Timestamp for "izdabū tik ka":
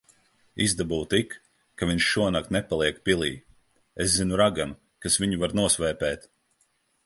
0.63-1.89